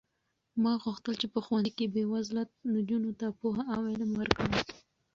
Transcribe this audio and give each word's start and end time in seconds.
ما 0.63 0.73
غوښتل 0.83 1.13
چې 1.21 1.27
په 1.33 1.39
ښوونځي 1.45 1.71
کې 1.77 1.85
بې 1.93 2.03
وزله 2.13 2.43
نجونو 2.73 3.11
ته 3.19 3.27
پوهه 3.39 3.63
او 3.75 3.81
علم 3.91 4.11
ورکړم. 4.19 4.51